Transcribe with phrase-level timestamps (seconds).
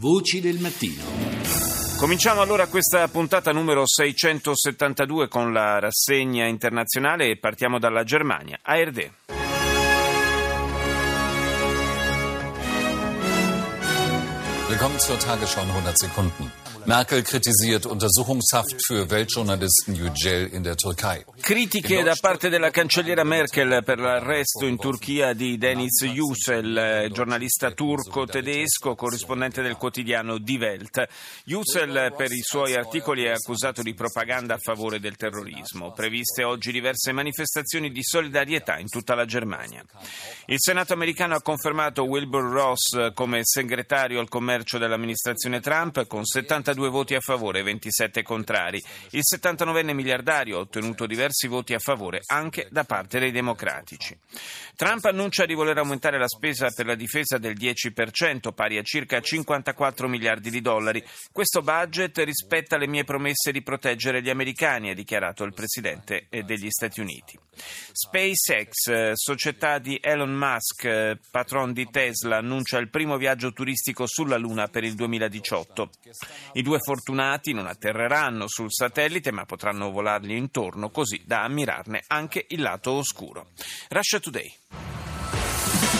[0.00, 1.02] Voci del mattino.
[1.98, 8.60] Cominciamo allora questa puntata numero 672 con la rassegna internazionale e partiamo dalla Germania.
[8.62, 9.10] ARD.
[14.68, 16.52] Willkommen zur Tagesschau in 100 Sekunden.
[16.88, 21.22] Merkel kritisiert Untersuchungshaft für Weltjournalisten Yücel in der Türkei.
[21.42, 28.94] Critiche da parte della cancelliera Merkel per l'arresto in Turchia di Deniz Yücel, giornalista turco-tedesco,
[28.94, 31.06] corrispondente del quotidiano Die Welt.
[31.44, 35.92] Yücel per i suoi articoli è accusato di propaganda a favore del terrorismo.
[35.92, 39.84] Previste oggi diverse manifestazioni di solidarietà in tutta la Germania.
[40.46, 46.76] Il Senato americano ha confermato Wilbur Ross come segretario al commercio dell'amministrazione Trump con 72
[46.86, 48.80] voti a favore e 27 contrari.
[49.10, 54.16] Il 79enne miliardario ha ottenuto diversi voti a favore anche da parte dei democratici.
[54.76, 59.20] Trump annuncia di voler aumentare la spesa per la difesa del 10%, pari a circa
[59.20, 61.04] 54 miliardi di dollari.
[61.32, 66.70] Questo budget rispetta le mie promesse di proteggere gli americani, ha dichiarato il presidente degli
[66.70, 67.36] Stati Uniti.
[67.92, 74.68] SpaceX, società di Elon Musk, patron di Tesla, annuncia il primo viaggio turistico sulla Luna
[74.68, 75.90] per il 2018.
[76.52, 82.44] I due fortunati non atterreranno sul satellite ma potranno volargli intorno così da ammirarne anche
[82.48, 83.52] il lato oscuro.
[83.88, 85.97] Russia Today.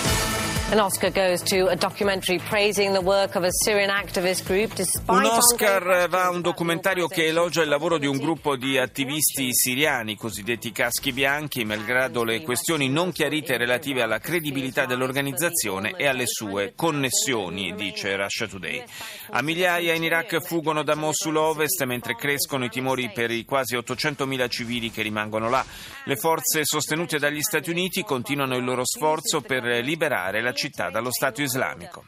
[0.70, 5.10] An Oscar goes to a documentary praising the work of a Syrian activist group despite
[5.10, 9.48] Un Oscar va a un documentario che elogia il lavoro di un gruppo di attivisti
[9.50, 16.26] siriani, cosiddetti caschi bianchi, malgrado le questioni non chiarite relative alla credibilità dell'organizzazione e alle
[16.26, 18.84] sue connessioni, dice Russia Today.
[19.30, 23.74] A migliaia in Iraq fuggono da Mosul ovest mentre crescono i timori per i quasi
[23.74, 25.64] 800.000 civili che rimangono là.
[26.04, 30.56] Le forze sostenute dagli Stati Uniti continuano il loro sforzo per liberare la città
[30.89, 32.05] dallo Stato islamico.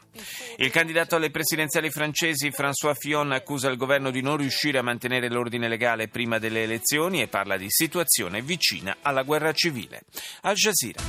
[0.56, 5.28] Il candidato alle presidenziali francesi François Fillon accusa il governo di non riuscire a mantenere
[5.28, 10.02] l'ordine legale prima delle elezioni e parla di situazione vicina alla guerra civile.
[10.42, 11.02] Al Jazeera.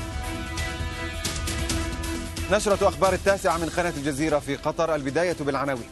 [2.52, 5.90] نشرة أخبار التاسعة من قناة الجزيرة في قطر البداية بالعناوين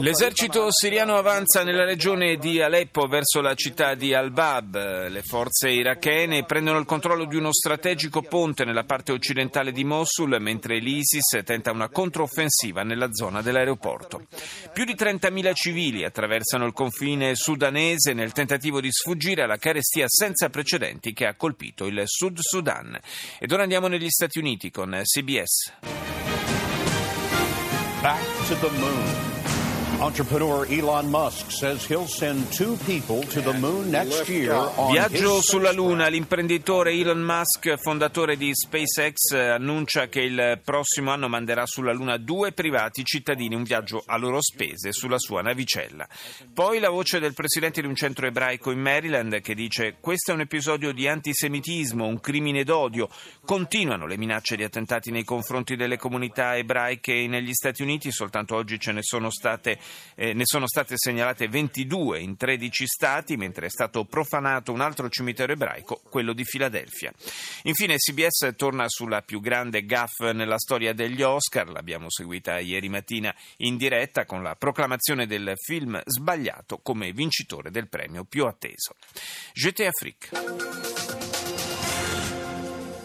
[0.00, 5.08] L'esercito siriano avanza nella regione di Aleppo verso la città di Al-Bab.
[5.08, 10.36] Le forze irachene prendono il controllo di uno strategico ponte nella parte occidentale di Mosul,
[10.40, 14.26] mentre l'ISIS tenta una controffensiva nella zona dell'aeroporto.
[14.72, 20.48] Più di 30.000 civili attraversano il confine sudanese nel tentativo di sfuggire alla carestia senza
[20.50, 22.98] precedenti che ha colpito il Sud Sudan.
[23.38, 26.23] Ed ora andiamo negli Stati Uniti con CBS.
[28.04, 29.43] Back to the moon.
[34.90, 36.08] Viaggio sulla Luna.
[36.08, 42.52] L'imprenditore Elon Musk, fondatore di SpaceX, annuncia che il prossimo anno manderà sulla Luna due
[42.52, 46.06] privati cittadini, un viaggio a loro spese sulla sua navicella.
[46.52, 50.34] Poi la voce del presidente di un centro ebraico in Maryland che dice questo è
[50.34, 53.08] un episodio di antisemitismo, un crimine d'odio.
[53.44, 58.78] Continuano le minacce di attentati nei confronti delle comunità ebraiche negli Stati Uniti, soltanto oggi
[58.78, 59.78] ce ne sono state
[60.14, 65.08] eh, ne sono state segnalate 22 in 13 stati, mentre è stato profanato un altro
[65.08, 67.12] cimitero ebraico, quello di Filadelfia.
[67.62, 73.34] Infine CBS torna sulla più grande gaffe nella storia degli Oscar, l'abbiamo seguita ieri mattina
[73.58, 78.94] in diretta con la proclamazione del film sbagliato come vincitore del premio più atteso.
[79.52, 81.23] Jeté Afrique.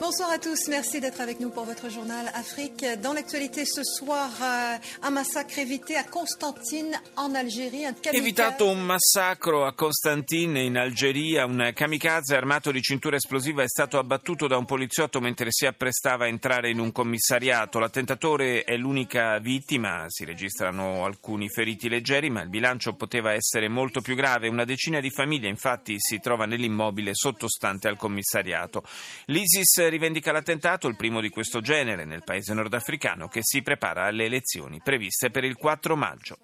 [0.09, 2.83] Bonsoir à tous, merci d'être avec nous pour votre journal Afrique.
[3.03, 7.85] Dans l'actualité ce soir, euh, un massacre évité à Constantine en Algérie.
[7.85, 13.61] Un kamikaze- Evitato un massacro a Constantine in Algeria, un kamikaze armato di cintura esplosiva
[13.61, 17.77] è stato abbattuto da un poliziotto mentre si apprestava a entrare in un commissariato.
[17.77, 24.01] L'attentatore è l'unica vittima, si registrano alcuni feriti leggeri, ma il bilancio poteva essere molto
[24.01, 24.47] più grave.
[24.47, 28.81] Una decina di famiglie infatti si trova nell'immobile sottostante al commissariato.
[29.25, 34.23] L'ISIS rivendica l'attentato, il primo di questo genere nel paese nordafricano che si prepara alle
[34.23, 36.37] elezioni previste per il 4 maggio.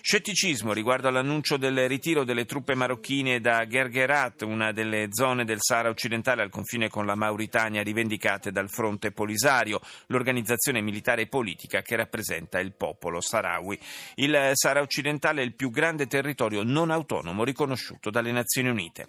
[0.00, 5.88] Scetticismo riguardo all'annuncio del ritiro delle truppe marocchine da Gergerat, una delle zone del Sahara
[5.88, 11.96] occidentale al confine con la Mauritania rivendicate dal Fronte Polisario, l'organizzazione militare e politica che
[11.96, 13.78] rappresenta il popolo saharawi.
[14.16, 19.06] Il Sahara occidentale è il più grande territorio non autonomo riconosciuto dalle Nazioni Unite.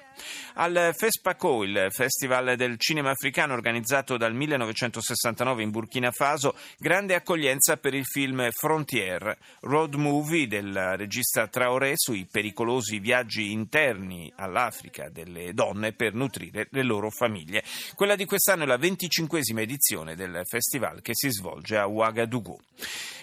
[0.55, 7.15] Al FESPACO, il Festival del Cinema Africano organizzato organizzato dal 1969 in Burkina Faso, grande
[7.15, 15.09] accoglienza per il film Frontier, road movie del regista Traoré sui pericolosi viaggi interni all'Africa
[15.09, 17.63] delle donne per nutrire le loro famiglie.
[17.95, 22.57] Quella di quest'anno è la venticinquesima edizione del festival che si svolge a Ouagadougou.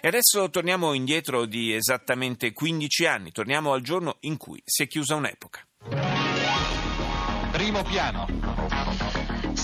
[0.01, 4.87] E adesso torniamo indietro di esattamente 15 anni, torniamo al giorno in cui si è
[4.87, 5.65] chiusa un'epoca.
[7.53, 8.90] Primo piano.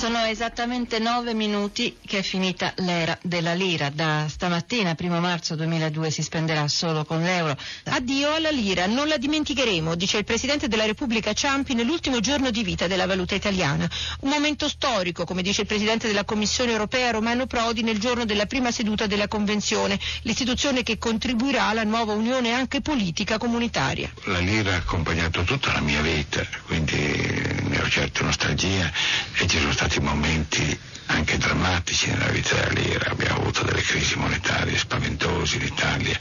[0.06, 3.90] Sono esattamente nove minuti che è finita l'era della lira.
[3.90, 7.56] Da stamattina, primo marzo 2002, si spenderà solo con l'euro.
[7.86, 12.62] Addio alla lira, non la dimenticheremo, dice il Presidente della Repubblica Ciampi nell'ultimo giorno di
[12.62, 13.90] vita della valuta italiana.
[14.20, 18.46] Un momento storico, come dice il Presidente della Commissione europea Romano Prodi nel giorno della
[18.46, 24.08] prima seduta della Convenzione, l'istituzione che contribuirà alla nuova unione anche politica comunitaria.
[24.26, 28.88] La lira ha accompagnato tutta la mia vita, quindi ne ho certo nostalgia
[29.34, 34.16] e ci sono stati momenti anche drammatici nella vita della lira, abbiamo avuto delle crisi
[34.16, 36.18] monetarie spaventose in Italia,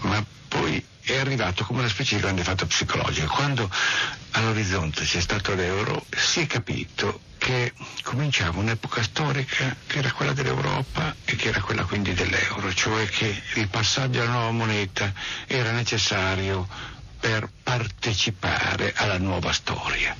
[0.00, 3.34] ma poi è arrivato come una specie di grande fatto psicologico.
[3.34, 3.68] Quando
[4.32, 7.72] all'orizzonte c'è stato l'euro si è capito che
[8.02, 13.42] cominciava un'epoca storica che era quella dell'Europa e che era quella quindi dell'euro, cioè che
[13.54, 15.12] il passaggio alla nuova moneta
[15.48, 16.68] era necessario
[17.18, 20.16] per partecipare alla nuova storia.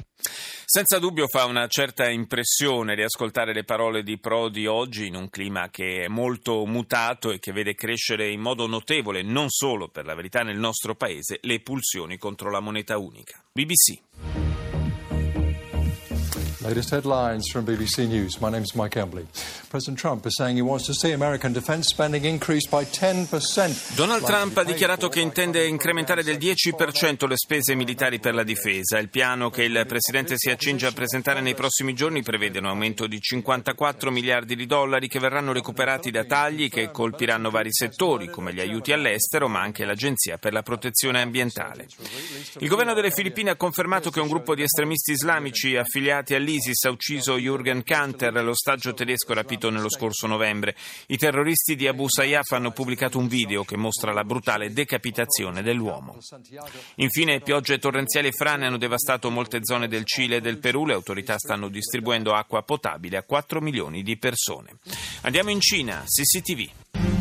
[0.75, 5.69] Senza dubbio fa una certa impressione riascoltare le parole di Prodi oggi in un clima
[5.69, 10.15] che è molto mutato e che vede crescere in modo notevole, non solo per la
[10.15, 13.39] verità nel nostro paese, le pulsioni contro la moneta unica.
[13.53, 14.42] BBC.
[16.64, 18.38] Latest headlines from BBC News.
[18.41, 19.26] My name is Mike Embley.
[19.69, 23.97] President Trump is saying he wants to see American defense spending increase by 10%.
[23.97, 28.99] Donald Trump ha dichiarato che intende incrementare del 10% le spese militari per la difesa.
[28.99, 33.09] Il piano che il presidente si accinge a presentare nei prossimi giorni prevede un aumento
[33.09, 38.55] di 54 miliardi di dollari che verranno recuperati da tagli che colpiranno vari settori, come
[38.55, 41.88] gli aiuti all'estero, ma anche l'Agenzia per la protezione ambientale.
[42.59, 46.84] Il governo delle Filippine ha confermato che un gruppo di estremisti islamici affiliati all'ISIS l'ISIS
[46.84, 50.76] ha ucciso Jürgen Kanter, l'ostaggio tedesco rapito nello scorso novembre.
[51.06, 56.19] I terroristi di Abu Sayyaf hanno pubblicato un video che mostra la brutale decapitazione dell'uomo.
[56.96, 60.84] Infine, piogge torrenziali e frane hanno devastato molte zone del Cile e del Perù.
[60.84, 64.76] Le autorità stanno distribuendo acqua potabile a 4 milioni di persone.
[65.22, 67.12] Andiamo in Cina, CCTV.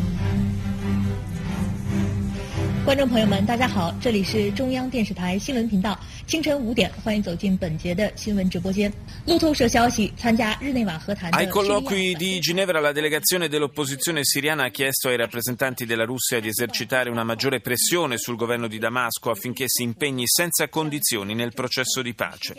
[2.83, 8.91] 观众朋友们，大家好，这里是中央电视台新闻频道，清晨五点，欢迎走进本节的新闻直播间。
[9.25, 16.47] 路透社消息，参加日内瓦和谈的 Ai colloqui di Ginevra la delegazione dell'opposizione siriana ha chiesto ai rappresentanti della Russia di
[16.47, 22.01] esercitare una maggiore pressione sul governo di Damasco affinché si impegni senza condizioni nel processo
[22.01, 22.55] di pace.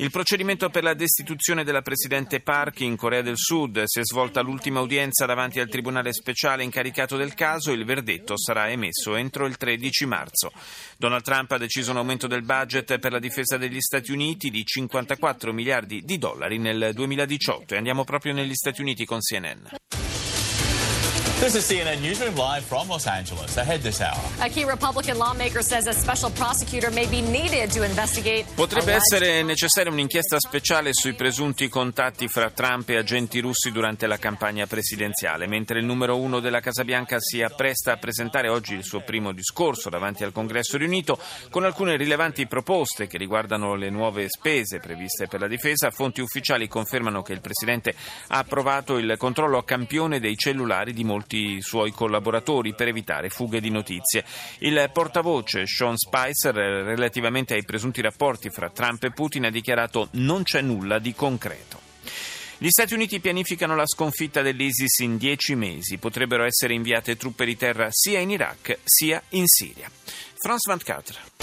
[0.00, 4.40] Il procedimento per la destituzione della presidente Park in Corea del Sud si è svolta
[4.40, 7.70] l'ultima udienza davanti al tribunale speciale incaricato del caso.
[7.70, 10.52] Il verdetto sarà emesso entro il 13 marzo.
[10.96, 14.64] Donald Trump ha deciso un aumento del budget per la difesa degli Stati Uniti di
[14.64, 19.66] 54 miliardi di dollari nel 2018 e andiamo proprio negli Stati Uniti con CNN.
[21.40, 23.56] This is CNN Newsroom live from Los Angeles.
[23.56, 24.20] Ahead this hour.
[24.42, 28.44] A key Republican lawmaker says a special prosecutor may be needed to investigate.
[28.54, 34.18] Potrebbe essere necessaria un'inchiesta speciale sui presunti contatti fra Trump e agenti russi durante la
[34.18, 38.84] campagna presidenziale, mentre il numero uno della Casa Bianca si appresta a presentare oggi il
[38.84, 44.26] suo primo discorso davanti al Congresso riunito con alcune rilevanti proposte che riguardano le nuove
[44.28, 45.90] spese previste per la difesa.
[45.90, 47.94] Fonti ufficiali confermano che il presidente
[48.26, 52.88] ha approvato il controllo a campione dei cellulari di molti tutti i suoi collaboratori per
[52.88, 54.24] evitare fughe di notizie.
[54.58, 60.42] Il portavoce Sean Spicer relativamente ai presunti rapporti fra Trump e Putin ha dichiarato non
[60.42, 61.80] c'è nulla di concreto.
[62.58, 65.98] Gli Stati Uniti pianificano la sconfitta dell'ISIS in dieci mesi.
[65.98, 69.88] Potrebbero essere inviate truppe di terra sia in Iraq sia in Siria.
[70.36, 71.39] France 24.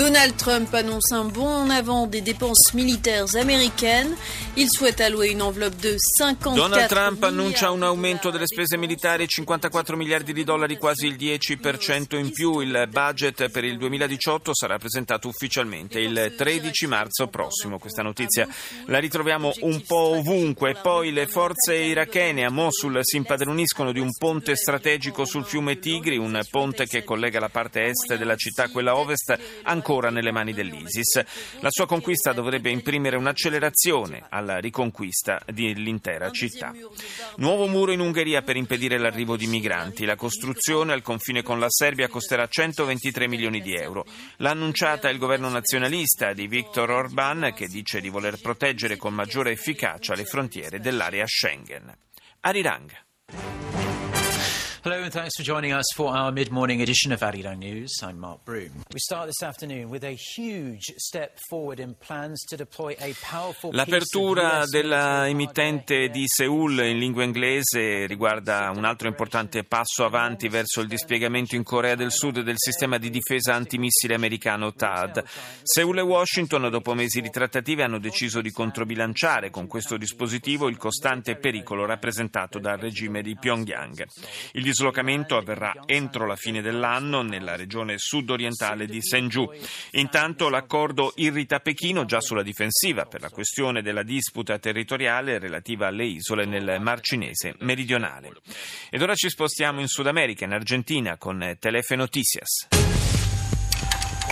[0.00, 4.16] Donald Trump annonce un bond en avant des dépenses militaires américaines.
[4.56, 9.26] Il souhaite allouer une enveloppe de 54 Donald Trump annuncia un aumento delle spese militari
[9.28, 12.60] 54 miliardi di dollari, quasi il 10% in più.
[12.60, 17.78] Il budget per il 2018 sarà presentato ufficialmente il 13 marzo prossimo.
[17.78, 18.48] Questa notizia
[18.86, 20.76] la ritroviamo un po' ovunque.
[20.80, 26.16] Poi le forze irachene a Mosul si impadroniscono di un ponte strategico sul fiume Tigri,
[26.16, 30.30] un ponte che collega la parte est della città a quella ovest ancora ancora nelle
[30.30, 31.24] mani dell'ISIS.
[31.60, 36.72] La sua conquista dovrebbe imprimere un'accelerazione alla riconquista dell'intera città.
[37.36, 40.04] Nuovo muro in Ungheria per impedire l'arrivo di migranti.
[40.04, 44.06] La costruzione al confine con la Serbia costerà 123 milioni di euro.
[44.36, 49.50] L'ha annunciata il governo nazionalista di Viktor Orban che dice di voler proteggere con maggiore
[49.50, 51.92] efficacia le frontiere dell'area Schengen.
[52.42, 53.79] Arirang.
[54.82, 58.00] Hello and thanks for joining us for our mid-morning edition of Arirang News.
[58.02, 58.70] I'm Mark Broom.
[58.90, 63.74] We start this afternoon with a huge step forward in plans to deploy a powerful
[63.74, 70.80] L'apertura della emittente di Seoul in lingua inglese riguarda un altro importante passo avanti verso
[70.80, 75.24] il dispiegamento in Corea del Sud del sistema di difesa antimissile americano THAAD.
[75.62, 80.78] Seoul e Washington, dopo mesi di trattative, hanno deciso di controbilanciare con questo dispositivo il
[80.78, 84.06] costante pericolo rappresentato dal regime di Pyongyang.
[84.52, 89.52] Il dislocamento avverrà entro la fine dell'anno nella regione sud-orientale di Senju.
[89.92, 96.04] Intanto l'accordo irrita Pechino già sulla difensiva per la questione della disputa territoriale relativa alle
[96.04, 98.32] isole nel Mar Cinese meridionale.
[98.90, 102.79] Ed ora ci spostiamo in Sud America, in Argentina, con Telefe Noticias.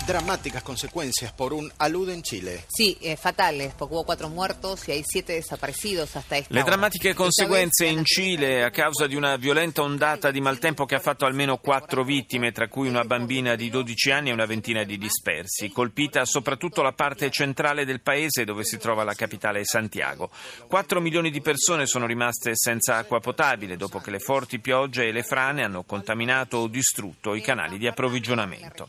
[0.09, 2.65] Dramáticas consecuencias por un alud en Chile.
[2.67, 6.71] Sí, eh, fatales, porque hubo cuatro muertos y hay siete desaparecidos hasta esta Le hora.
[6.71, 11.27] drammatiche conseguenze in Cile a causa di una violenta ondata di maltempo che ha fatto
[11.27, 15.69] almeno quattro vittime, tra cui una bambina di 12 anni e una ventina di dispersi,
[15.69, 20.31] colpita soprattutto la parte centrale del paese dove si trova la capitale Santiago.
[20.69, 25.13] 4 milioni di persone sono rimaste senza acqua potabile dopo che le forti piogge e
[25.13, 28.89] le frane hanno contaminato o distrutto i canali di approvvigionamento.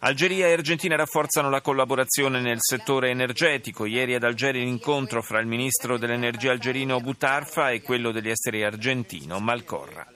[0.00, 3.84] Algeria e Argentina rafforzano la collaborazione nel settore energetico.
[3.84, 9.40] Ieri ad Algeri l'incontro fra il ministro dell'energia algerino Butarfa e quello degli esteri argentino
[9.40, 10.06] Malcorra.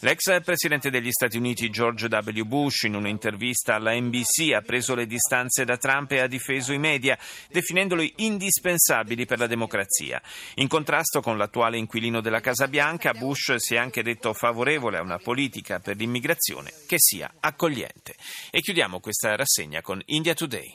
[0.00, 2.42] L'ex presidente degli Stati Uniti George W.
[2.44, 6.78] Bush in un'intervista alla NBC ha preso le distanze da Trump e ha difeso i
[6.78, 10.20] media, definendoli indispensabili per la democrazia.
[10.56, 15.02] In contrasto con l'attuale inquilino della Casa Bianca, Bush si è anche detto favorevole a
[15.02, 18.14] una politica per l'immigrazione che sia accogliente.
[18.50, 20.74] E chiudiamo questa rassegna con India Today.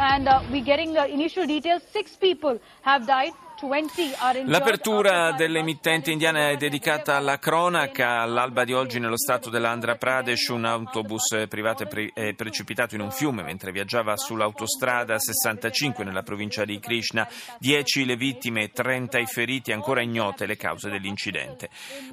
[0.00, 1.82] And uh, we're getting uh, initial details.
[1.92, 3.34] Six people have died.
[4.44, 8.20] L'apertura dell'emittente indiana è dedicata alla cronaca.
[8.20, 13.42] All'alba di oggi nello stato dell'Andhra Pradesh un autobus privato è precipitato in un fiume
[13.42, 17.28] mentre viaggiava sull'autostrada 65 nella provincia di Krishna.
[17.58, 21.68] 10 le vittime, 30 i feriti, ancora ignote le cause dell'incidente.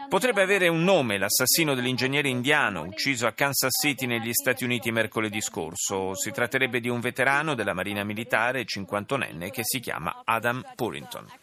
[0.09, 5.41] Potrebbe avere un nome l'assassino dell'ingegnere indiano ucciso a Kansas City negli Stati Uniti mercoledì
[5.41, 6.13] scorso.
[6.15, 11.37] Si tratterebbe di un veterano della Marina Militare, 51enne, che si chiama Adam Purinton.